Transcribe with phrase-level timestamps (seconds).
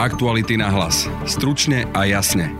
[0.00, 1.04] Aktuality na hlas.
[1.28, 2.56] Stručne a jasne.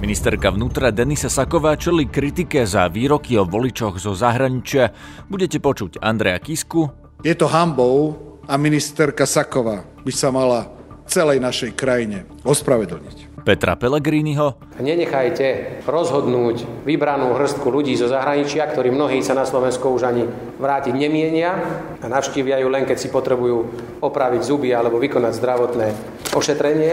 [0.00, 4.88] Ministerka vnútra Denisa Saková čeli kritike za výroky o voličoch zo zahraničia.
[5.28, 6.88] Budete počuť Andreja Kisku.
[7.20, 8.16] Je to hambou
[8.48, 10.72] a ministerka Saková by sa mala
[11.04, 13.31] celej našej krajine ospravedlniť.
[13.42, 14.54] Petra Pellegriniho.
[14.78, 20.24] Nenechajte rozhodnúť vybranú hrstku ľudí zo zahraničia, ktorí mnohí sa na Slovensko už ani
[20.62, 21.50] vrátiť nemienia
[21.98, 23.58] a navštívia ju len, keď si potrebujú
[23.98, 25.86] opraviť zuby alebo vykonať zdravotné
[26.30, 26.92] ošetrenie.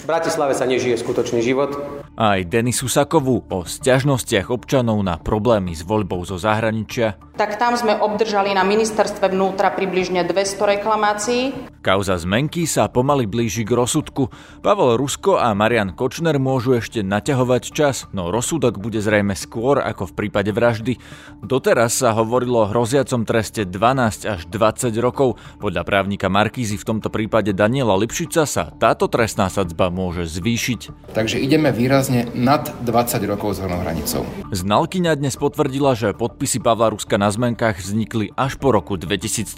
[0.00, 1.99] V Bratislave sa nežije skutočný život.
[2.20, 7.16] Aj Denisu Sakovú o sťažnostiach občanov na problémy s voľbou zo zahraničia.
[7.40, 11.56] Tak tam sme obdržali na ministerstve vnútra približne 200 reklamácií.
[11.80, 14.28] Kauza zmenky sa pomaly blíži k rozsudku.
[14.60, 20.12] Pavel Rusko a Marian Kočner môžu ešte naťahovať čas, no rozsudok bude zrejme skôr ako
[20.12, 21.00] v prípade vraždy.
[21.40, 25.40] Doteraz sa hovorilo o hroziacom treste 12 až 20 rokov.
[25.56, 31.08] Podľa právnika Markízy v tomto prípade Daniela Lipšica sa táto trestná sadzba môže zvýšiť.
[31.16, 34.26] Takže ideme výrazne nad 20 rokov s hornou hranicou.
[34.50, 39.48] Znalkyňa dnes potvrdila, že podpisy Pavla Ruska na zmenkách vznikli až po roku 2013,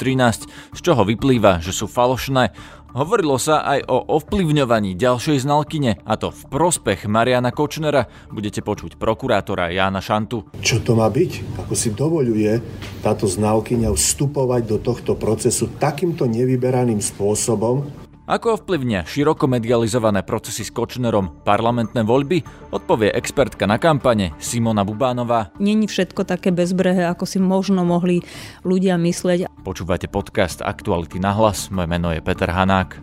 [0.48, 2.44] z čoho vyplýva, že sú falošné falošné.
[2.92, 8.04] Hovorilo sa aj o ovplyvňovaní ďalšej znalkyne, a to v prospech Mariana Kočnera.
[8.28, 10.52] Budete počuť prokurátora Jána Šantu.
[10.60, 11.56] Čo to má byť?
[11.64, 12.60] Ako si dovoluje
[13.00, 18.01] táto znalkyňa vstupovať do tohto procesu takýmto nevyberaným spôsobom,
[18.32, 22.40] ako ovplyvnia široko medializované procesy s Kočnerom parlamentné voľby,
[22.72, 25.52] odpovie expertka na kampane Simona Bubánová.
[25.60, 28.24] Není všetko také bezbrehe, ako si možno mohli
[28.64, 29.52] ľudia myslieť.
[29.60, 32.96] Počúvate podcast Aktuality na hlas, moje meno je Peter Hanák.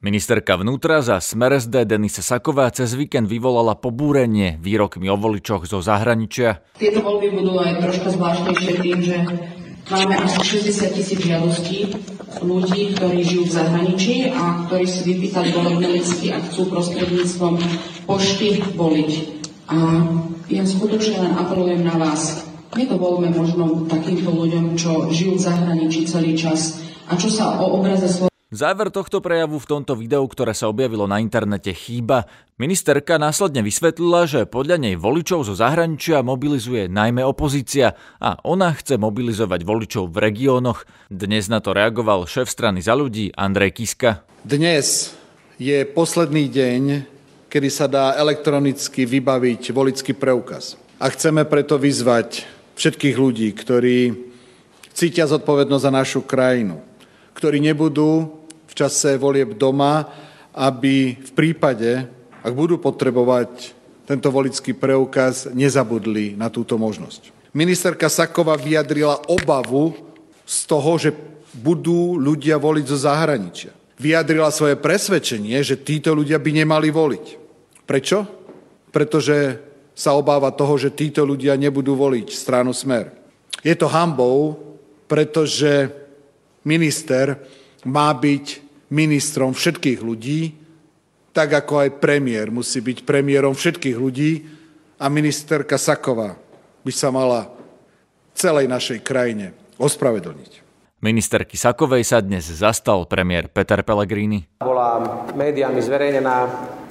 [0.00, 5.84] Ministerka vnútra za Smer SD Denise Saková cez víkend vyvolala pobúrenie výrokmi o voličoch zo
[5.84, 6.64] zahraničia.
[6.80, 9.16] Tieto voľby budú aj troška zvláštnejšie tým, že
[9.90, 11.90] Máme asi 60 tisíc žiadostí
[12.46, 17.58] ľudí, ktorí žijú v zahraničí a ktorí si vypýtali volebné listy a chcú prostredníctvom
[18.06, 19.10] pošty voliť.
[19.66, 19.76] A
[20.46, 22.46] ja skutočne len apelujem na vás.
[22.78, 26.78] Nedovolme možno takýmto ľuďom, čo žijú v zahraničí celý čas
[27.10, 28.06] a čo sa o obraze
[28.50, 32.26] Záver tohto prejavu v tomto videu, ktoré sa objavilo na internete, chýba.
[32.58, 38.98] Ministerka následne vysvetlila, že podľa nej voličov zo zahraničia mobilizuje najmä opozícia a ona chce
[38.98, 40.82] mobilizovať voličov v regiónoch.
[41.06, 44.26] Dnes na to reagoval šéf strany za ľudí Andrej Kiska.
[44.42, 45.14] Dnes
[45.54, 46.82] je posledný deň,
[47.46, 50.74] kedy sa dá elektronicky vybaviť volický preukaz.
[50.98, 54.10] A chceme preto vyzvať všetkých ľudí, ktorí
[54.90, 56.82] cítia zodpovednosť za našu krajinu,
[57.38, 58.39] ktorí nebudú
[58.70, 60.06] v čase volieb doma,
[60.54, 62.06] aby v prípade,
[62.40, 63.74] ak budú potrebovať
[64.06, 67.34] tento volický preukaz, nezabudli na túto možnosť.
[67.50, 69.94] Ministerka Saková vyjadrila obavu
[70.46, 71.10] z toho, že
[71.50, 73.74] budú ľudia voliť zo zahraničia.
[73.98, 77.26] Vyjadrila svoje presvedčenie, že títo ľudia by nemali voliť.
[77.86, 78.18] Prečo?
[78.94, 79.58] Pretože
[79.94, 83.12] sa obáva toho, že títo ľudia nebudú voliť stranu Smer.
[83.60, 84.56] Je to hambou,
[85.10, 85.90] pretože
[86.64, 87.36] minister
[87.86, 88.46] má byť
[88.90, 90.40] ministrom všetkých ľudí,
[91.30, 94.32] tak ako aj premiér musí byť premiérom všetkých ľudí
[94.98, 96.34] a ministerka Saková
[96.82, 97.48] by sa mala
[98.34, 100.52] celej našej krajine ospravedlniť.
[101.00, 104.44] Ministerky Sakovej sa dnes zastal premiér Peter Pellegrini.
[104.60, 106.36] Bola médiami zverejnená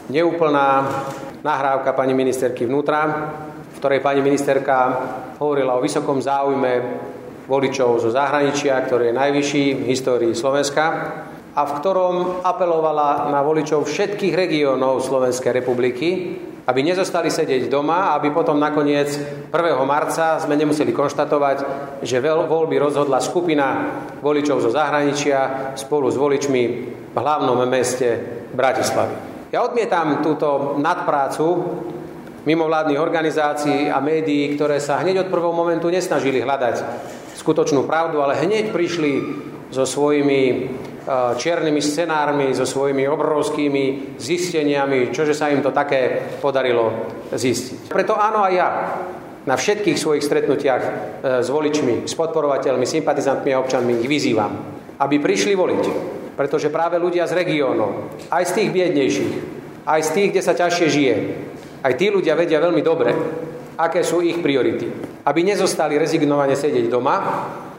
[0.09, 0.67] neúplná
[1.45, 3.05] nahrávka pani ministerky vnútra,
[3.69, 4.97] v ktorej pani ministerka
[5.37, 6.71] hovorila o vysokom záujme
[7.49, 10.85] voličov zo zahraničia, ktorý je najvyšší v histórii Slovenska
[11.57, 16.37] a v ktorom apelovala na voličov všetkých regiónov Slovenskej republiky,
[16.69, 19.09] aby nezostali sedieť doma, aby potom nakoniec
[19.49, 19.53] 1.
[19.89, 21.57] marca sme nemuseli konštatovať,
[22.05, 26.63] že voľby rozhodla skupina voličov zo zahraničia spolu s voličmi
[27.09, 28.21] v hlavnom meste
[28.53, 29.49] Bratislavy.
[29.49, 31.45] Ja odmietam túto nadprácu
[32.45, 36.75] mimovládnych organizácií a médií, ktoré sa hneď od prvého momentu nesnažili hľadať
[37.39, 39.11] skutočnú pravdu, ale hneď prišli
[39.71, 40.55] so svojimi e,
[41.39, 46.91] čiernymi scenármi, so svojimi obrovskými zisteniami, čože sa im to také podarilo
[47.31, 47.95] zistiť.
[47.95, 48.69] Preto áno aj ja
[49.47, 50.91] na všetkých svojich stretnutiach e,
[51.39, 54.51] s voličmi, s podporovateľmi, sympatizantmi a občanmi ich vyzývam,
[54.99, 55.83] aby prišli voliť.
[56.35, 59.33] Pretože práve ľudia z regiónov, aj z tých biednejších,
[59.87, 61.15] aj z tých, kde sa ťažšie žije,
[61.83, 63.11] aj tí ľudia vedia veľmi dobre,
[63.79, 64.91] aké sú ich priority.
[65.23, 67.15] Aby nezostali rezignovane sedieť doma,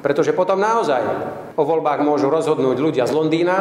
[0.00, 1.02] pretože potom naozaj
[1.60, 3.56] o voľbách môžu rozhodnúť ľudia z Londýna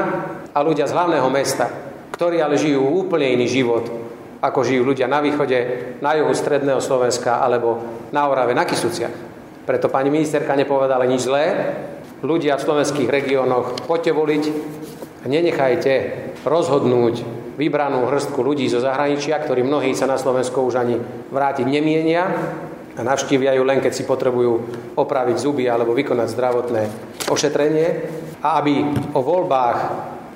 [0.56, 1.68] a ľudia z hlavného mesta,
[2.16, 3.92] ktorí ale žijú úplne iný život,
[4.40, 5.60] ako žijú ľudia na východe,
[6.00, 7.84] na juhu stredného Slovenska alebo
[8.16, 9.28] na Orave, na Kisuciach.
[9.68, 11.76] Preto pani ministerka nepovedala nič zlé,
[12.24, 14.44] ľudia v slovenských regiónoch, poďte voliť
[15.28, 15.94] nenechajte
[16.48, 20.96] rozhodnúť vybranú hrstku ľudí zo zahraničia, ktorí mnohí sa na Slovensko už ani
[21.28, 22.24] vrátiť nemienia
[22.96, 24.52] a navštívia ju len, keď si potrebujú
[24.96, 26.82] opraviť zuby alebo vykonať zdravotné
[27.28, 27.88] ošetrenie
[28.40, 29.78] a aby o voľbách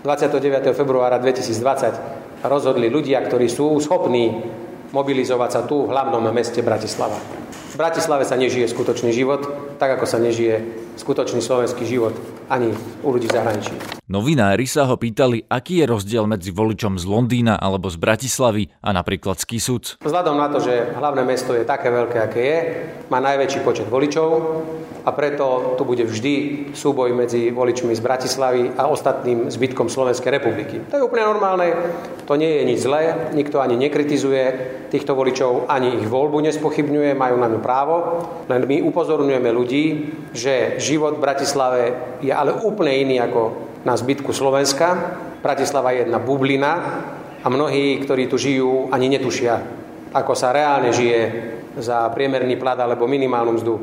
[0.04, 0.76] 29.
[0.76, 4.44] februára 2020 rozhodli ľudia, ktorí sú schopní
[4.92, 7.16] mobilizovať sa tu v hlavnom meste Bratislava.
[7.74, 9.48] V Bratislave sa nežije skutočný život,
[9.80, 10.62] tak ako sa nežije
[11.00, 12.14] skutočný slovenský život
[12.52, 13.93] ani u ľudí v zahraničí.
[14.04, 18.92] Novinári sa ho pýtali, aký je rozdiel medzi voličom z Londýna alebo z Bratislavy a
[18.92, 19.96] napríklad z Kisuc.
[20.04, 22.58] Vzhľadom na to, že hlavné mesto je také veľké, aké je,
[23.08, 24.60] má najväčší počet voličov
[25.08, 26.36] a preto tu bude vždy
[26.76, 30.84] súboj medzi voličmi z Bratislavy a ostatným zbytkom Slovenskej republiky.
[30.92, 31.72] To je úplne normálne,
[32.28, 34.44] to nie je nič zlé, nikto ani nekritizuje
[34.92, 37.96] týchto voličov, ani ich voľbu nespochybňuje, majú na ňu právo,
[38.52, 39.86] len my upozorňujeme ľudí,
[40.36, 41.82] že život v Bratislave
[42.20, 45.16] je ale úplne iný ako na zbytku Slovenska.
[45.44, 46.74] Bratislava je jedna bublina
[47.44, 49.60] a mnohí, ktorí tu žijú, ani netušia,
[50.16, 51.20] ako sa reálne žije
[51.78, 53.76] za priemerný plat alebo minimálnu mzdu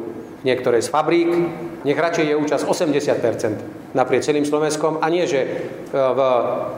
[0.45, 1.31] niektorej z fabrík.
[1.85, 5.49] Nech radšej je účasť 80 naprieč celým Slovenskom a nie, že e,
[5.91, 6.21] v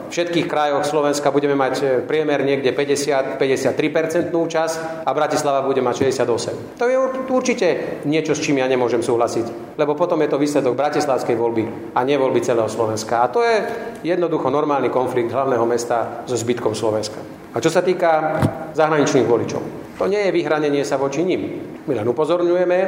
[0.08, 6.80] všetkých krajoch Slovenska budeme mať e, priemer niekde 50-53% účasť a Bratislava bude mať 68.
[6.80, 6.96] To je
[7.28, 7.68] určite
[8.08, 12.16] niečo, s čím ja nemôžem súhlasiť, lebo potom je to výsledok bratislavskej voľby a nie
[12.16, 13.20] voľby celého Slovenska.
[13.20, 13.56] A to je
[14.02, 17.20] jednoducho normálny konflikt hlavného mesta so zbytkom Slovenska.
[17.52, 18.40] A čo sa týka
[18.72, 19.60] zahraničných voličov,
[20.00, 21.60] to nie je vyhranenie sa voči nim.
[21.84, 22.78] My len upozorňujeme,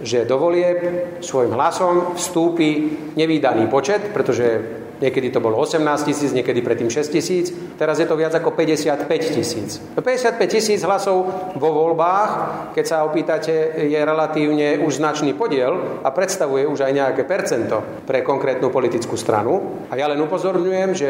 [0.00, 0.78] že do volieb
[1.24, 7.52] svojim hlasom vstúpi nevýdaný počet, pretože Niekedy to bolo 18 tisíc, niekedy predtým 6 tisíc.
[7.76, 9.04] Teraz je to viac ako 55
[9.36, 9.76] tisíc.
[9.92, 12.30] 55 tisíc hlasov vo voľbách,
[12.72, 18.24] keď sa opýtate, je relatívne už značný podiel a predstavuje už aj nejaké percento pre
[18.24, 19.84] konkrétnu politickú stranu.
[19.92, 21.08] A ja len upozorňujem, že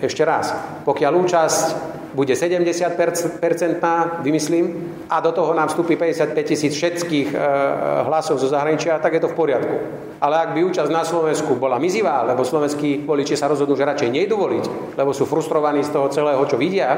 [0.00, 0.56] ešte raz,
[0.88, 1.64] pokiaľ účasť
[2.16, 7.38] bude 70-percentná, vymyslím, a do toho nám vstúpi 55 tisíc všetkých e,
[8.08, 9.76] hlasov zo zahraničia, tak je to v poriadku.
[10.16, 14.08] Ale ak by účasť na Slovensku bola mizivá, lebo slovenskí voliči sa rozhodnú, že radšej
[14.08, 16.88] nejdu voliť, lebo sú frustrovaní z toho celého, čo vidia,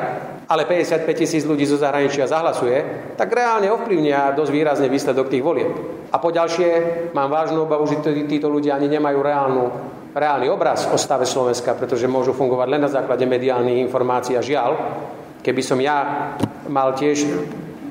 [0.46, 5.74] ale 55 tisíc ľudí zo zahraničia zahlasuje, tak reálne ovplyvnia dosť výrazne výsledok tých volieb.
[6.14, 6.70] A po ďalšie,
[7.10, 7.98] mám vážnu obavu, že
[8.30, 9.64] títo ľudia ani nemajú reálnu
[10.18, 14.76] reálny obraz o stave Slovenska, pretože môžu fungovať len na základe mediálnych informácií a žiaľ,
[15.40, 16.34] keby som ja
[16.68, 17.24] mal tiež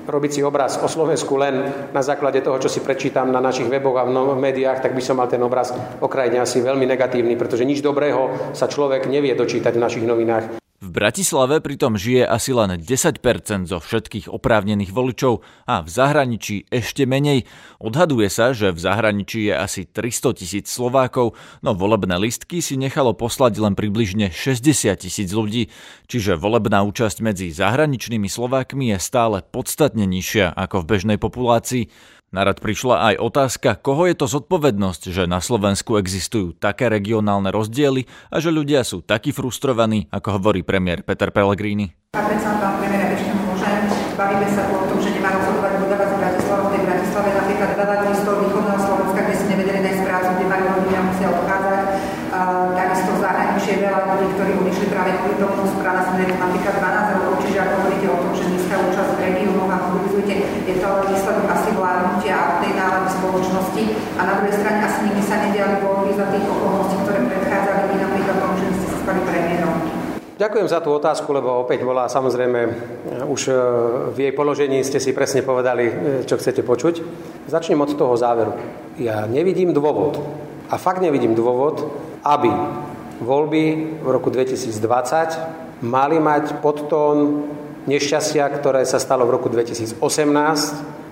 [0.08, 4.00] robiť si obraz o Slovensku len na základe toho, čo si prečítam na našich weboch
[4.00, 7.68] a v médiách, tak by som mal ten obraz o krajine asi veľmi negatívny, pretože
[7.68, 10.67] nič dobrého sa človek nevie dočítať v našich novinách.
[10.78, 13.18] V Bratislave pritom žije asi len 10%
[13.66, 17.50] zo všetkých oprávnených voličov a v zahraničí ešte menej.
[17.82, 21.34] Odhaduje sa, že v zahraničí je asi 300 tisíc Slovákov,
[21.66, 25.74] no volebné listky si nechalo poslať len približne 60 tisíc ľudí,
[26.06, 31.90] čiže volebná účasť medzi zahraničnými Slovákmi je stále podstatne nižšia ako v bežnej populácii.
[32.28, 38.04] Narad prišla aj otázka, koho je to zodpovednosť, že na Slovensku existujú také regionálne rozdiely
[38.28, 41.96] a že ľudia sú takí frustrovaní, ako hovorí premiér Peter Pellegrini.
[42.20, 42.28] A
[44.20, 48.16] bavíme sa o že nemá rozhodovať budova z Bratislava, v tej Bratislave napríklad veľa ľudí
[48.20, 51.82] z toho východného Slovenska, kde si nevedeli nájsť prácu, kde mali rodiny a musia odchádzať.
[52.76, 53.12] Takisto
[53.68, 57.74] je veľa ľudí, ktorí odišli práve kvôli tomu, správna sme napríklad 12 rokov, čiže ako
[57.84, 58.27] hovoríte o tom,
[59.78, 60.34] v regiónoch a mobilizujete,
[60.66, 63.84] je to výsledok asi vládnutia a tej nálady spoločnosti.
[64.18, 67.96] A na druhej strane asi nikdy sa nediali voľby za tých okolností, ktoré predchádzali vy
[68.02, 69.76] napríklad tomu, že ste sa stali premiérom.
[70.38, 72.60] Ďakujem za tú otázku, lebo opäť bola samozrejme,
[73.26, 73.54] už e,
[74.14, 75.94] v jej položení ste si presne povedali, e,
[76.30, 77.02] čo chcete počuť.
[77.50, 78.54] Začnem od toho záveru.
[79.02, 80.22] Ja nevidím dôvod,
[80.70, 81.90] a fakt nevidím dôvod,
[82.22, 82.54] aby
[83.18, 87.50] voľby v roku 2020 mali mať podtón
[87.88, 89.98] nešťastia, ktoré sa stalo v roku 2018.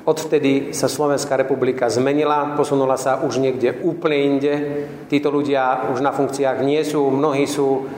[0.06, 4.54] Odvtedy sa Slovenská republika zmenila, posunula sa už niekde úplne inde.
[5.10, 7.90] Títo ľudia už na funkciách nie sú, mnohí sú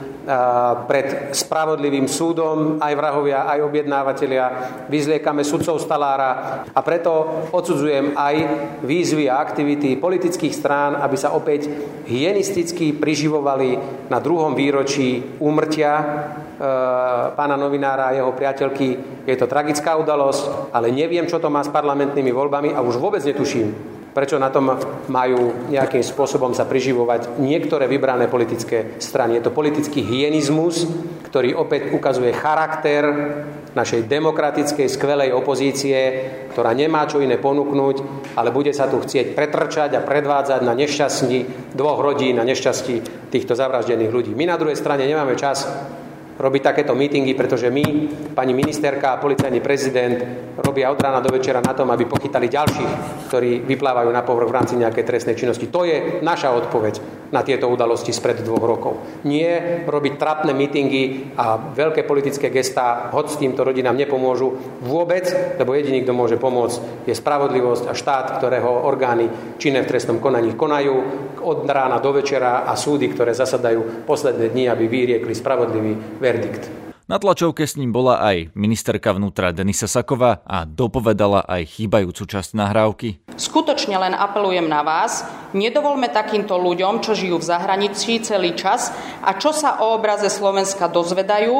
[0.91, 4.45] pred spravodlivým súdom, aj vrahovia, aj objednávateľia.
[4.91, 8.35] Vyzliekame sudcov stalára a preto odsudzujem aj
[8.83, 11.71] výzvy a aktivity politických strán, aby sa opäť
[12.11, 13.79] hygienisticky priživovali
[14.11, 16.05] na druhom výročí úmrtia e,
[17.31, 18.87] pána novinára a jeho priateľky.
[19.23, 23.23] Je to tragická udalosť, ale neviem, čo to má s parlamentnými voľbami a už vôbec
[23.23, 24.73] netuším, Prečo na tom
[25.13, 29.37] majú nejakým spôsobom sa priživovať niektoré vybrané politické strany.
[29.37, 30.89] Je to politický hyenizmus,
[31.29, 33.05] ktorý opäť ukazuje charakter
[33.77, 37.95] našej demokratickej, skvelej opozície, ktorá nemá čo iné ponúknuť,
[38.33, 43.53] ale bude sa tu chcieť pretrčať a predvádzať na nešťastí dvoch rodín, na nešťastí týchto
[43.53, 44.31] zavraždených ľudí.
[44.33, 45.69] My na druhej strane nemáme čas
[46.37, 47.83] robiť takéto mítingy, pretože my,
[48.37, 50.17] pani ministerka a policajný prezident,
[50.61, 52.93] robia od rána do večera na tom, aby pochytali ďalších,
[53.29, 55.69] ktorí vyplávajú na povrch v rámci nejakej trestnej činnosti.
[55.69, 57.01] To je naša odpoveď
[57.33, 58.93] na tieto udalosti spred dvoch rokov.
[59.27, 65.27] Nie robiť trapné mítingy a veľké politické gestá, hoď s týmto rodinám nepomôžu vôbec,
[65.59, 70.55] lebo jediný, kto môže pomôcť, je spravodlivosť a štát, ktorého orgány činné v trestnom konaní
[70.55, 70.95] konajú
[71.47, 76.87] od rána do večera a súdy, ktoré zasadajú posledné dni, aby vyriekli spravodlivý verdikt.
[77.07, 82.51] Na tlačovke s ním bola aj ministerka vnútra Denisa Saková a dopovedala aj chýbajúcu časť
[82.51, 83.23] nahrávky.
[83.39, 85.23] Skutočne len apelujem na vás,
[85.55, 88.91] nedovolme takýmto ľuďom, čo žijú v zahraničí celý čas
[89.23, 91.55] a čo sa o obraze Slovenska dozvedajú,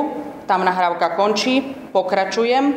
[0.51, 1.63] tam nahrávka končí,
[1.95, 2.75] pokračujem,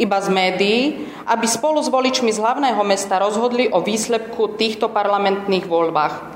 [0.00, 0.80] iba z médií,
[1.28, 6.35] aby spolu s voličmi z hlavného mesta rozhodli o výsledku týchto parlamentných voľbách.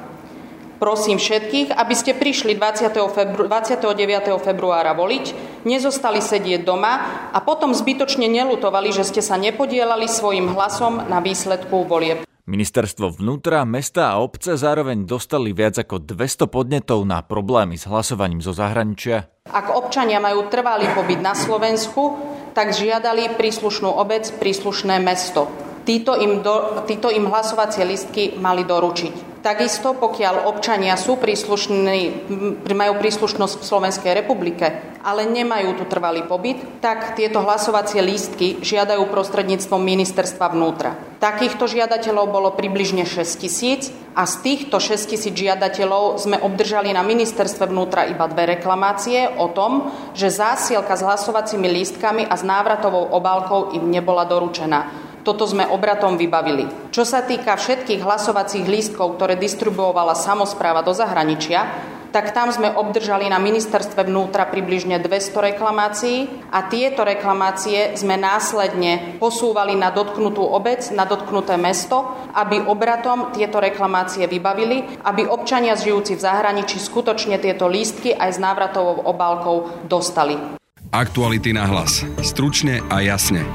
[0.81, 3.13] Prosím všetkých, aby ste prišli 20.
[3.13, 4.41] Febru- 29.
[4.41, 5.37] februára voliť,
[5.69, 6.93] nezostali sedieť doma
[7.37, 12.25] a potom zbytočne nelutovali, že ste sa nepodielali svojim hlasom na výsledku volieb.
[12.49, 18.41] Ministerstvo vnútra, mesta a obce zároveň dostali viac ako 200 podnetov na problémy s hlasovaním
[18.41, 19.29] zo zahraničia.
[19.53, 22.17] Ak občania majú trvalý pobyt na Slovensku,
[22.57, 25.45] tak žiadali príslušnú obec, príslušné mesto.
[25.85, 29.30] Títo im, do, títo im hlasovacie listky mali doručiť.
[29.41, 32.29] Takisto, pokiaľ občania sú príslušní,
[32.77, 34.69] majú príslušnosť v Slovenskej republike,
[35.01, 40.93] ale nemajú tu trvalý pobyt, tak tieto hlasovacie lístky žiadajú prostredníctvom ministerstva vnútra.
[41.25, 47.01] Takýchto žiadateľov bolo približne 6 tisíc a z týchto 6 tisíc žiadateľov sme obdržali na
[47.01, 53.09] ministerstve vnútra iba dve reklamácie o tom, že zásielka s hlasovacími lístkami a s návratovou
[53.17, 55.10] obálkou im nebola doručená.
[55.31, 56.91] Toto sme obratom vybavili.
[56.91, 61.71] Čo sa týka všetkých hlasovacích lístkov, ktoré distribuovala samozpráva do zahraničia,
[62.11, 69.23] tak tam sme obdržali na ministerstve vnútra približne 200 reklamácií a tieto reklamácie sme následne
[69.23, 76.19] posúvali na dotknutú obec, na dotknuté mesto, aby obratom tieto reklamácie vybavili, aby občania žijúci
[76.19, 80.35] v zahraničí skutočne tieto lístky aj s návratovou obálkou dostali.
[80.91, 82.03] Aktuality na hlas.
[82.19, 83.47] Stručne a jasne.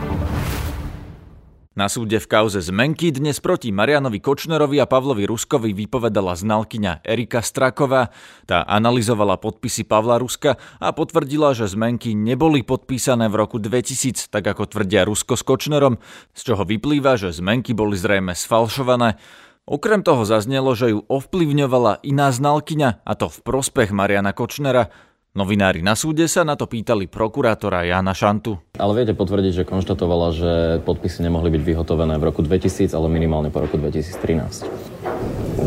[1.76, 7.44] Na súde v kauze zmenky dnes proti Marianovi Kočnerovi a Pavlovi Ruskovi vypovedala znalkyňa Erika
[7.44, 8.16] Straková.
[8.48, 14.48] Tá analyzovala podpisy Pavla Ruska a potvrdila, že zmenky neboli podpísané v roku 2000, tak
[14.48, 16.00] ako tvrdia Rusko s Kočnerom,
[16.32, 19.20] z čoho vyplýva, že zmenky boli zrejme sfalšované.
[19.68, 24.96] Okrem toho zaznelo, že ju ovplyvňovala iná znalkyňa, a to v prospech Mariana Kočnera.
[25.36, 28.56] Novinári na súde sa na to pýtali prokurátora Jana Šantu.
[28.80, 30.52] Ale viete potvrdiť, že konštatovala, že
[30.88, 34.64] podpisy nemohli byť vyhotovené v roku 2000, ale minimálne po roku 2013.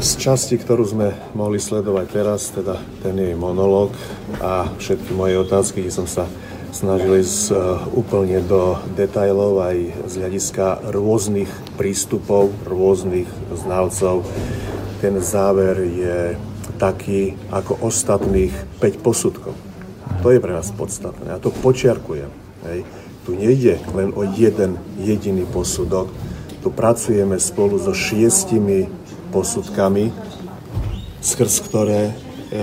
[0.01, 3.93] Z časti, ktorú sme mohli sledovať teraz, teda ten jej monológ
[4.41, 6.25] a všetky moje otázky, kde som sa
[6.73, 7.57] snažil ísť e,
[7.93, 9.77] úplne do detajlov aj
[10.09, 14.25] z hľadiska rôznych prístupov, rôznych znalcov.
[15.05, 16.41] Ten záver je
[16.79, 19.55] taký ako ostatných 5 posudkov.
[20.23, 21.35] To je pre nás podstatné.
[21.35, 22.31] A to počiarkujem.
[22.65, 22.87] Hej.
[23.27, 26.09] Tu nejde len o jeden jediný posudok.
[26.65, 28.89] Tu pracujeme spolu so šiestimi
[29.31, 30.11] posudkami,
[31.21, 32.15] skrz ktoré eh,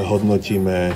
[0.04, 0.96] hodnotíme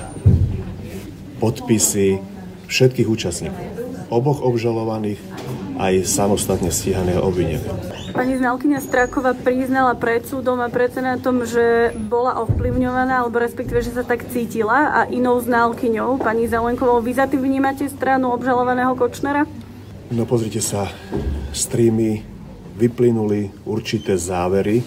[1.38, 2.20] podpisy
[2.66, 3.64] všetkých účastníkov.
[4.10, 5.22] Oboch obžalovaných
[5.78, 7.99] aj samostatne stíhaného obvineného.
[8.20, 13.96] Pani znalkyňa Stráková priznala pred súdom a pred senátom, že bola ovplyvňovaná, alebo respektíve, že
[13.96, 17.00] sa tak cítila a inou znalkyňou, pani Zelenkovou.
[17.00, 19.48] Vy za tým vnímate stranu obžalovaného Kočnera?
[20.12, 20.92] No pozrite sa,
[21.56, 22.20] streamy
[22.76, 24.84] vyplynuli určité závery,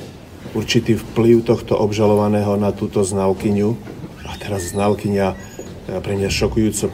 [0.53, 3.73] určitý vplyv tohto obžalovaného na túto znalkyňu.
[4.29, 5.33] A teraz znalkyňa
[6.05, 6.85] pre mňa šokujúco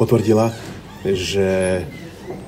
[0.00, 0.56] potvrdila,
[1.04, 1.84] že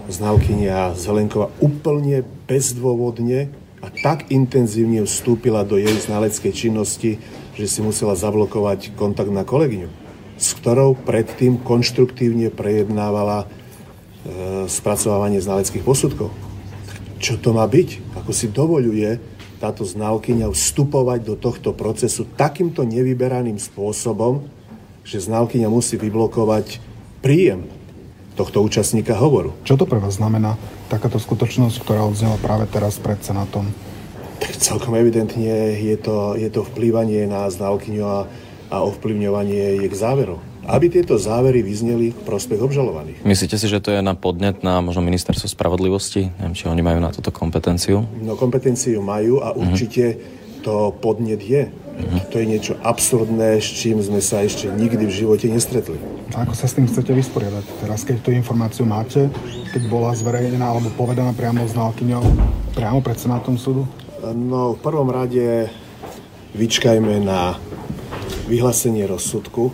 [0.09, 3.51] znalkynia Zelenková úplne bezdôvodne
[3.85, 7.21] a tak intenzívne vstúpila do jej znaleckej činnosti,
[7.55, 9.91] že si musela zablokovať kontakt na kolegyňu,
[10.41, 13.47] s ktorou predtým konštruktívne prejednávala e,
[14.67, 16.33] spracovávanie znaleckých posudkov.
[17.21, 18.17] Čo to má byť?
[18.23, 19.21] Ako si dovoluje
[19.57, 24.45] táto znalkyňa vstupovať do tohto procesu takýmto nevyberaným spôsobom,
[25.07, 26.83] že znalkyňa musí vyblokovať
[27.25, 27.65] príjem
[28.37, 29.57] tohto účastníka hovoru.
[29.65, 33.67] Čo to pre vás znamená, takáto skutočnosť, ktorá odznela práve teraz pred Senátom?
[34.39, 38.19] Tak celkom evidentne je to, je to vplývanie na znalkyňu a,
[38.71, 43.23] a ovplyvňovanie jej k záveru aby tieto závery vyzneli v prospech obžalovaných.
[43.23, 46.35] Myslíte si, že to je na podnet na možno ministerstvo spravodlivosti?
[46.43, 48.03] Neviem, či oni majú na túto kompetenciu?
[48.19, 49.59] No kompetenciu majú a mhm.
[49.63, 50.63] určite mm-hmm.
[50.67, 51.71] to podnet je.
[51.97, 52.29] Mm-hmm.
[52.29, 55.97] To je niečo absurdné, s čím sme sa ešte nikdy v živote nestretli.
[56.37, 57.65] A ako sa s tým chcete vysporiadať?
[57.81, 59.33] Teraz, keď tú informáciu máte,
[59.73, 62.25] keď bola zverejnená alebo povedaná priamo s nálkyňou,
[62.77, 63.89] priamo pred Senátom súdu?
[64.37, 65.73] No, v prvom rade
[66.53, 67.57] vyčkajme na
[68.45, 69.73] vyhlásenie rozsudku,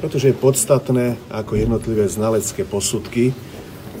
[0.00, 3.36] pretože je podstatné, ako jednotlivé znalecké posudky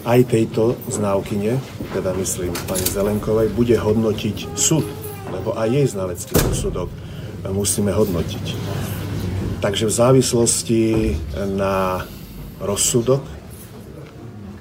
[0.02, 1.60] aj tejto znávkyne,
[1.94, 4.82] teda myslím pani Zelenkovej, bude hodnotiť súd,
[5.30, 6.90] lebo aj jej znalecký posudok
[7.50, 8.44] musíme hodnotiť.
[9.62, 10.82] Takže v závislosti
[11.54, 12.06] na
[12.62, 13.22] rozsudok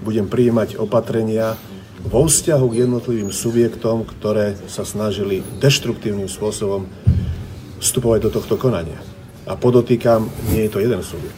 [0.02, 1.58] budem prijímať opatrenia
[2.02, 6.90] vo vzťahu k jednotlivým subjektom, ktoré sa snažili deštruktívnym spôsobom
[7.78, 8.98] vstupovať do tohto konania.
[9.46, 11.38] A podotýkam, nie je to jeden subjekt.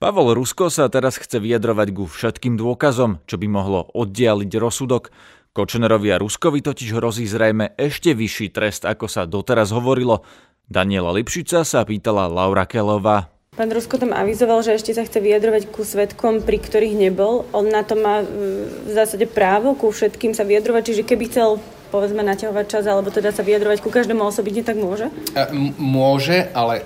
[0.00, 5.08] Pavol Rusko sa teraz chce vyjadrovať ku všetkým dôkazom, čo by mohlo oddialiť rozsudok.
[5.54, 10.26] Kočnerovi a Ruskovi totiž hrozí zrejme ešte vyšší trest, ako sa doteraz hovorilo.
[10.68, 13.28] Daniela Lipšica sa pýtala Laura Kelová.
[13.54, 17.46] Pán Rusko tam avizoval, že ešte sa chce vyjadrovať ku svetkom, pri ktorých nebol.
[17.54, 21.62] On na to má v zásade právo ku všetkým sa vyjadrovať, čiže keby chcel
[21.94, 25.06] povedzme naťahovať čas, alebo teda sa vyjadrovať ku každému osobitne, tak môže?
[25.38, 26.82] M- môže, ale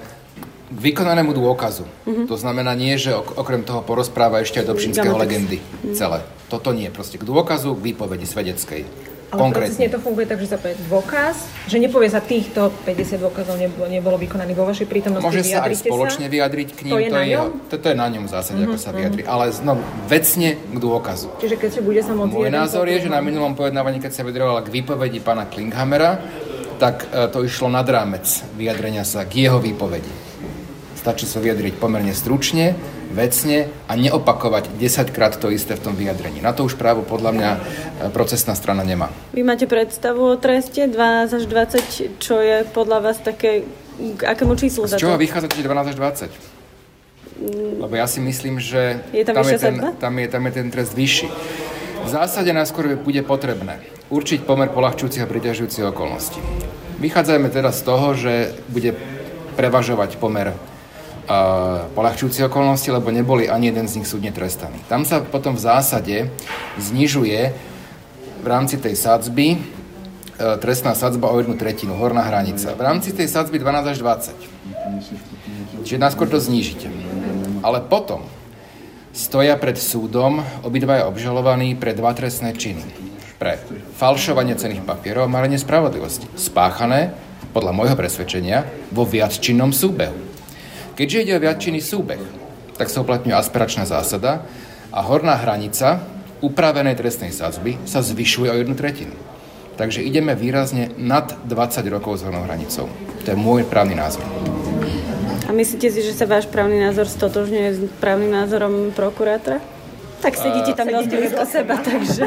[0.69, 1.89] k vykonanému dôkazu.
[2.05, 2.27] Mm-hmm.
[2.29, 5.65] To znamená nie, že ok- okrem toho porozpráva ešte aj do Pšinského legendy.
[5.65, 5.97] Mm-hmm.
[5.97, 6.21] Celé.
[6.53, 6.93] Toto nie.
[6.93, 8.85] Proste k dôkazu, k výpovedi svedeckej.
[9.29, 9.93] Ale Konkrétne.
[9.93, 11.37] to funguje tak, že sa povie dôkaz,
[11.69, 15.29] že nepovie sa týchto 50 dôkazov nebolo, nebolo vykonaných vo vašej prítomnosti.
[15.29, 16.33] Môže sa aj spoločne sa?
[16.33, 16.93] vyjadriť k ním.
[16.93, 18.91] To je, to, je jeho, to, to je na ňom v zásade, uh-huh, ako sa
[18.91, 19.23] mhm, vyjadri.
[19.29, 19.35] Uh-huh.
[19.37, 21.29] Ale znovu, vecne k dôkazu.
[21.45, 24.25] Čiže keď sa bude sa môcť Môj názor je, že na minulom pojednávaní, keď sa
[24.25, 26.17] vyjadrovala k výpovedi pána Klinghamera,
[26.81, 28.25] tak e, to išlo nad rámec
[28.57, 30.28] vyjadrenia sa k jeho výpovedi.
[30.99, 32.75] Stačí sa vyjadriť pomerne stručne,
[33.15, 36.43] vecne a neopakovať 10 krát to isté v tom vyjadrení.
[36.43, 37.59] Na to už právo podľa mňa e,
[38.11, 39.15] procesná strana nemá.
[39.31, 43.63] Vy máte predstavu o treste 12 až 20, čo je podľa vás také,
[43.95, 46.59] k akému číslu Z čoho vychádzate 12 až 20?
[47.39, 47.87] Mm.
[47.87, 50.67] Lebo ja si myslím, že je tam, tam, je ten, tam, je, tam je ten
[50.75, 51.31] trest vyšší.
[52.03, 53.79] V zásade najskôr bude potrebné
[54.11, 56.43] určiť pomer polahčujúcich a priťažujúcich okolností.
[56.99, 58.99] Vychádzajme teraz z toho, že bude
[59.55, 60.59] prevažovať pomer
[61.93, 64.81] polahčujúce okolnosti, lebo neboli ani jeden z nich súdne trestaní.
[64.89, 66.17] Tam sa potom v zásade
[66.81, 67.41] znižuje
[68.41, 69.59] v rámci tej sadzby e,
[70.57, 72.73] trestná sadzba o jednu tretinu, horná hranica.
[72.73, 75.85] V rámci tej sadzby 12 až 20.
[75.85, 76.89] Čiže najskôr to znížite.
[77.61, 78.25] Ale potom
[79.13, 82.85] stoja pred súdom obidvaja obžalovaní pre dva trestné činy.
[83.37, 83.61] Pre
[84.01, 86.25] falšovanie cených papierov a marenie spravodlivosti.
[86.41, 87.13] Spáchané,
[87.53, 90.28] podľa môjho presvedčenia, vo viacčinnom súbehu.
[90.99, 92.19] Keďže ide o viacčinný súbeh,
[92.75, 94.43] tak sa uplatňuje aspiračná zásada
[94.91, 96.03] a horná hranica
[96.43, 99.15] upravenej trestnej sadzby sa zvyšuje o jednu tretinu.
[99.79, 102.91] Takže ideme výrazne nad 20 rokov s hornou hranicou.
[103.23, 104.27] To je môj právny názor.
[105.47, 109.63] A myslíte si, že sa váš právny názor stotožňuje s právnym názorom prokurátora?
[110.19, 112.27] Tak sedíte tam dosť blízko seba, takže...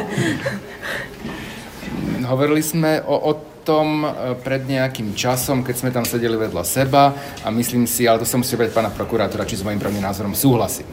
[2.24, 7.14] Hovorili sme o, o tom e, pred nejakým časom, keď sme tam sedeli vedľa seba
[7.42, 10.84] a myslím si, ale to som musí pána prokurátora, či s mojim právnym názorom súhlasí.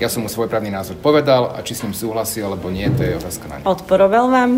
[0.00, 3.04] Ja som mu svoj právny názor povedal a či s ním súhlasí alebo nie, to
[3.04, 4.50] je otázka na Odporoval vám?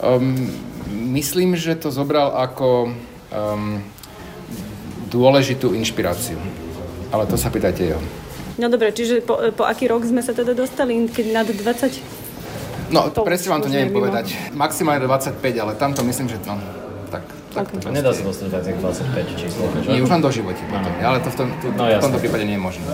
[0.00, 0.48] Um,
[1.12, 2.94] myslím, že to zobral ako
[3.32, 3.82] um,
[5.10, 6.38] dôležitú inšpiráciu.
[7.10, 8.02] Ale to sa pýtajte jeho.
[8.56, 12.26] No dobre, čiže po, po aký rok sme sa teda dostali, keď nad 20?
[12.88, 14.00] No, to presne vám to neviem mimo.
[14.00, 14.32] povedať.
[14.54, 16.56] Maximálne 25, ale tamto myslím, že no,
[17.08, 17.80] tak, tak okay.
[17.80, 19.62] to Nedá sa dostať viac 25 číslo.
[19.86, 22.44] Nie, už len do živote potom, ale to v, tom, to, no, v tomto prípade
[22.44, 22.84] nie je možné.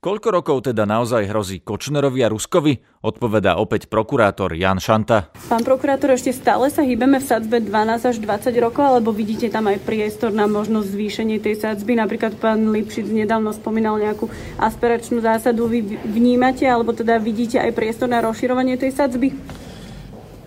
[0.00, 3.04] Koľko rokov teda naozaj hrozí Kočnerovi a Ruskovi?
[3.04, 5.28] Odpovedá opäť prokurátor Jan Šanta.
[5.52, 9.68] Pán prokurátor, ešte stále sa hýbeme v sadzbe 12 až 20 rokov, alebo vidíte tam
[9.68, 12.00] aj priestor na možnosť zvýšenie tej sadzby?
[12.00, 15.68] Napríklad pán Lipšic nedávno spomínal nejakú aspiračnú zásadu.
[15.68, 19.36] Vy vnímate, alebo teda vidíte aj priestor na rozširovanie tej sadzby?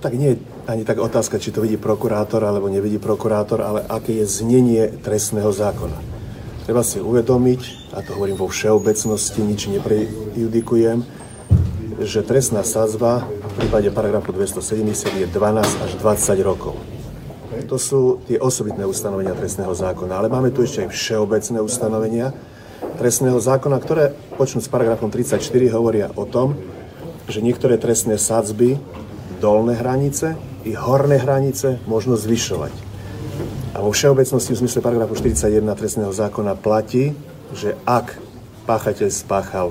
[0.02, 4.26] Tak nie ani tak otázka, či to vidí prokurátor alebo nevidí prokurátor, ale aké je
[4.28, 6.00] znenie trestného zákona.
[6.64, 11.04] Treba si uvedomiť, a to hovorím vo všeobecnosti, nič neprejudikujem,
[12.00, 16.80] že trestná sadzba v prípade paragrafu 270 je 12 až 20 rokov.
[17.68, 20.18] To sú tie osobitné ustanovenia trestného zákona.
[20.18, 22.34] Ale máme tu ešte aj všeobecné ustanovenia
[22.98, 25.38] trestného zákona, ktoré počnú s paragrafom 34
[25.76, 26.58] hovoria o tom,
[27.28, 28.80] že niektoré trestné sadzby
[29.44, 32.74] dolné hranice i horné hranice možno zvyšovať.
[33.74, 37.18] A vo všeobecnosti v zmysle paragrafu 41 trestného zákona platí,
[37.58, 38.18] že ak
[38.70, 39.68] páchateľ spáchal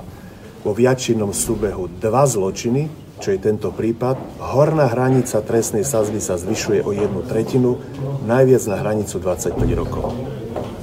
[0.62, 2.90] vo viačinnom súbehu dva zločiny,
[3.22, 7.78] čo je tento prípad, horná hranica trestnej sazby sa zvyšuje o jednu tretinu,
[8.26, 10.11] najviac na hranicu 25 rokov.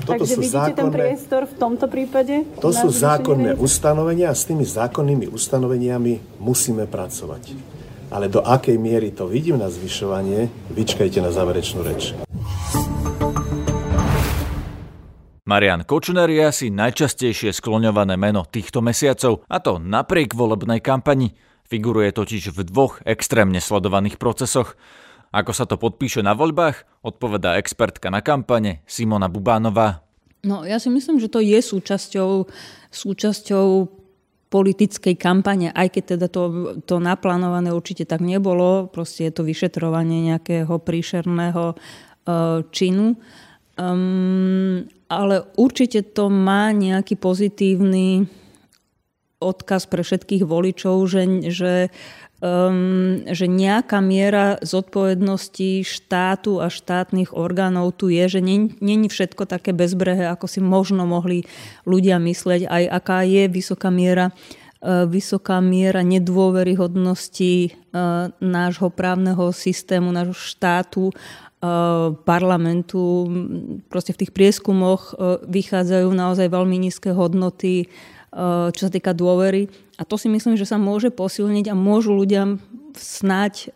[0.07, 2.35] Toto Takže sú vidíte zákonné, ten priestor v tomto prípade?
[2.63, 7.77] To sú zákonné ustanovenia a s tými zákonnými ustanoveniami musíme pracovať.
[8.09, 12.17] Ale do akej miery to vidím na zvyšovanie, vyčkajte na záverečnú reč.
[15.49, 21.33] Marian Kočner je asi najčastejšie skloňované meno týchto mesiacov, a to napriek volebnej kampani.
[21.65, 24.77] Figuruje totiž v dvoch extrémne sledovaných procesoch.
[25.29, 30.01] Ako sa to podpíše na voľbách, odpovedá expertka na kampane Simona Bubánová.
[30.45, 32.49] No ja si myslím, že to je súčasťou,
[32.89, 33.98] súčasťou
[34.49, 36.43] politickej kampane, aj keď teda to,
[36.89, 43.13] to naplánované určite tak nebolo, proste je to vyšetrovanie nejakého príšerného uh, činu.
[43.77, 48.25] Um, ale určite to má nejaký pozitívny
[49.39, 51.73] odkaz pre všetkých voličov, že, že,
[52.39, 58.41] um, že nejaká miera zodpovednosti štátu a štátnych orgánov tu je, že
[58.80, 61.47] není všetko také bezbrehé, ako si možno mohli
[61.88, 70.12] ľudia mysleť, aj aká je vysoká miera uh, vysoká miera nedôveryhodnosti uh, nášho právneho systému,
[70.12, 71.15] nášho štátu
[71.60, 73.28] Eh, parlamentu.
[73.91, 75.12] Proste v tých prieskumoch
[75.43, 77.91] vychádzajú naozaj veľmi nízke hodnoty,
[78.73, 79.69] čo sa týka dôvery.
[79.97, 82.57] A to si myslím, že sa môže posilniť a môžu ľudia
[82.95, 83.73] snať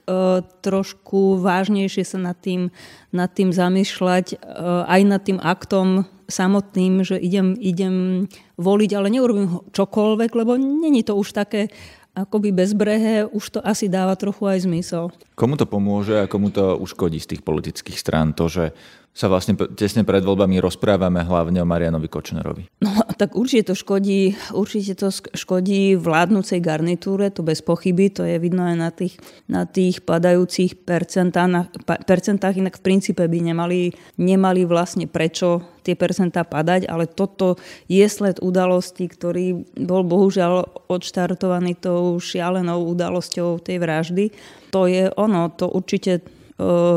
[0.65, 2.73] trošku vážnejšie sa nad tým,
[3.13, 4.41] nad tým zamýšľať,
[4.89, 8.25] aj nad tým aktom samotným, že idem, idem
[8.57, 11.69] voliť, ale neurobím čokoľvek, lebo není to už také
[12.13, 15.09] akoby bezbrehé, už to asi dáva trochu aj zmysel.
[15.33, 18.65] Komu to pomôže a komu to uškodí z tých politických strán to, že
[19.13, 22.65] sa vlastne tesne pred voľbami rozprávame hlavne o Marianovi Kočnerovi.
[22.81, 28.41] No tak určite to škodí, určite to škodí vládnúcej garnitúre, to bez pochyby, to je
[28.41, 34.65] vidno aj na tých, na tých padajúcich percentách, percentách, inak v princípe by nemali, nemali
[34.65, 42.17] vlastne prečo tie percentá padať, ale toto je sled udalosti, ktorý bol bohužiaľ odštartovaný tou
[42.17, 44.25] šialenou udalosťou tej vraždy.
[44.73, 46.25] To je ono, to určite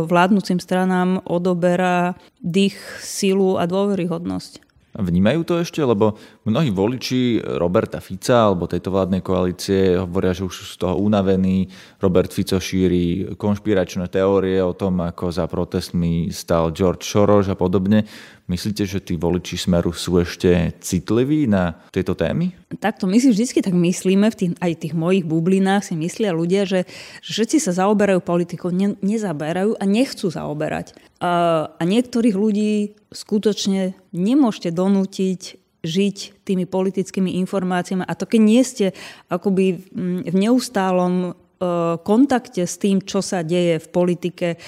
[0.06, 4.60] vládnúcim stranám odoberá dých, silu a dôveryhodnosť.
[4.96, 5.84] Vnímajú to ešte?
[5.84, 6.16] Lebo
[6.46, 11.66] mnohí voliči Roberta Fica alebo tejto vládnej koalície hovoria, že už sú z toho unavení.
[11.98, 18.06] Robert Fico šíri konšpiračné teórie o tom, ako za protestmi stal George Soros a podobne.
[18.46, 22.54] Myslíte, že tí voliči Smeru sú ešte citliví na tieto témy?
[22.78, 26.62] Takto my si vždy tak myslíme, v tých, aj tých mojich bublinách si myslia ľudia,
[26.62, 26.86] že,
[27.26, 30.94] že všetci sa zaoberajú politikou, ne, nezaberajú a nechcú zaoberať.
[31.18, 38.02] A, a niektorých ľudí skutočne nemôžete donútiť žiť tými politickými informáciami.
[38.02, 38.86] A to keď nie ste
[39.30, 39.86] akoby
[40.26, 44.58] v neustálom E, kontakte s tým, čo sa deje v politike, e,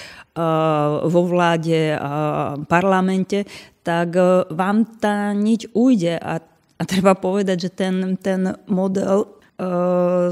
[1.05, 2.13] vo vláde a
[2.65, 3.45] parlamente,
[3.85, 6.17] tak e, vám tá niť ujde.
[6.17, 6.41] A,
[6.79, 9.37] a treba povedať, že ten, ten model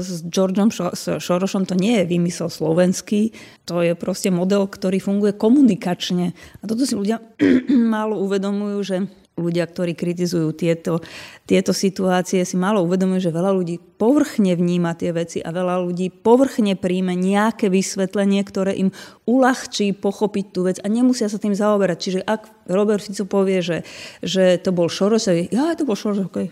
[0.00, 3.36] s Georgeom Šorošom to nie je vymysel slovenský,
[3.68, 6.32] to je proste model, ktorý funguje komunikačne.
[6.32, 7.20] A toto si ľudia
[7.92, 8.96] málo uvedomujú, že
[9.38, 10.98] ľudia, ktorí kritizujú tieto,
[11.46, 16.10] tieto situácie, si málo uvedomujú, že veľa ľudí povrchne vníma tie veci a veľa ľudí
[16.10, 18.90] povrchne príjme nejaké vysvetlenie, ktoré im
[19.24, 21.98] uľahčí pochopiť tú vec a nemusia sa tým zaoberať.
[22.02, 23.86] Čiže ak Robert Fico povie, že,
[24.20, 26.50] že to bol Šoroš, ja, to bol Šoroš, okay.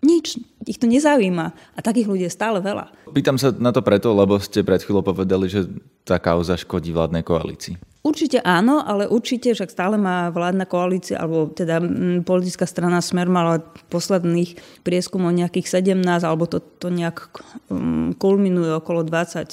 [0.00, 1.76] Nič, ich to nezaujíma.
[1.76, 2.88] A takých ľudí je stále veľa.
[3.12, 5.68] Pýtam sa na to preto, lebo ste pred chvíľou povedali, že
[6.08, 7.89] tá kauza škodí vládnej koalícii.
[8.00, 11.84] Určite áno, ale určite však stále má vládna koalícia, alebo teda
[12.24, 13.60] politická strana Smer mala
[13.92, 17.28] posledných prieskumov nejakých 17, alebo to, to nejak
[18.16, 19.52] kulminuje okolo 20-17%.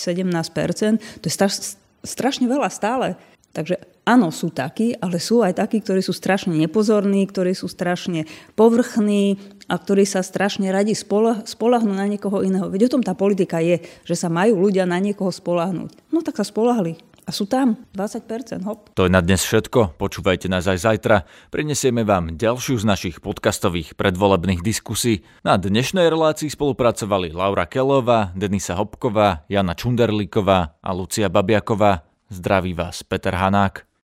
[1.19, 1.75] To je straš,
[2.07, 3.19] strašne veľa stále.
[3.51, 8.29] Takže áno, sú takí, ale sú aj takí, ktorí sú strašne nepozorní, ktorí sú strašne
[8.55, 12.71] povrchní a ktorí sa strašne radi spolahnú na niekoho iného.
[12.71, 16.15] Veď o tom tá politika je, že sa majú ľudia na niekoho spolahnúť.
[16.15, 16.95] No tak sa spolahli.
[17.27, 18.95] A sú tam 20%, hop.
[18.95, 19.99] To je na dnes všetko.
[19.99, 21.27] Počúvajte nás aj zajtra.
[21.51, 25.27] Prinesieme vám ďalšiu z našich podcastových predvolebných diskusí.
[25.43, 32.07] Na dnešnej relácii spolupracovali Laura Kelová, Denisa Hopková, Jana Čunderlíková a Lucia Babiaková.
[32.31, 33.86] Zdraví vás Peter Hanák.